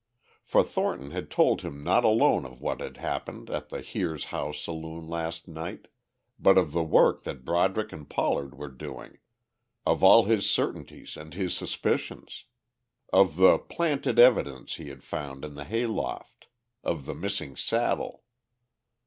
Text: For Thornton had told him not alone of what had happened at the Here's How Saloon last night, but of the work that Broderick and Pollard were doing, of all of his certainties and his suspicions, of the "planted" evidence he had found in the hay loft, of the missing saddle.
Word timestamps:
For 0.43 0.63
Thornton 0.63 1.11
had 1.11 1.29
told 1.29 1.61
him 1.61 1.83
not 1.83 2.03
alone 2.03 2.43
of 2.43 2.59
what 2.59 2.79
had 2.81 2.97
happened 2.97 3.51
at 3.51 3.69
the 3.69 3.81
Here's 3.81 4.25
How 4.33 4.51
Saloon 4.51 5.07
last 5.07 5.47
night, 5.47 5.89
but 6.39 6.57
of 6.57 6.71
the 6.71 6.83
work 6.83 7.21
that 7.21 7.45
Broderick 7.45 7.93
and 7.93 8.09
Pollard 8.09 8.57
were 8.57 8.67
doing, 8.71 9.19
of 9.85 10.03
all 10.03 10.21
of 10.21 10.27
his 10.27 10.49
certainties 10.49 11.15
and 11.15 11.35
his 11.35 11.55
suspicions, 11.55 12.45
of 13.13 13.35
the 13.35 13.59
"planted" 13.59 14.17
evidence 14.17 14.77
he 14.77 14.89
had 14.89 15.03
found 15.03 15.45
in 15.45 15.53
the 15.53 15.65
hay 15.65 15.85
loft, 15.85 16.47
of 16.83 17.05
the 17.05 17.13
missing 17.13 17.55
saddle. 17.55 18.23